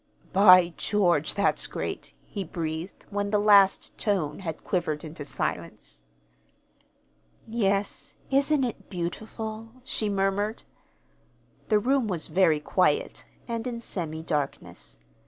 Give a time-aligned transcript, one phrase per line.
[0.33, 6.01] "By George, that's great!" he breathed, when the last tone had quivered into silence.
[7.47, 10.63] "Yes, isn't it beautiful?" she murmured.
[11.69, 14.97] The room was very quiet, and in semi darkness.